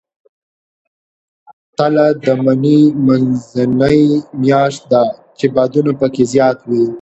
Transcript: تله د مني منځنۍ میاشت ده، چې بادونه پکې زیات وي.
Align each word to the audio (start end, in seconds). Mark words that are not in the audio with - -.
تله 1.77 2.05
د 2.23 2.25
مني 2.43 2.79
منځنۍ 3.05 4.01
میاشت 4.41 4.81
ده، 4.91 5.03
چې 5.37 5.45
بادونه 5.55 5.91
پکې 5.99 6.23
زیات 6.33 6.59
وي. 6.69 6.83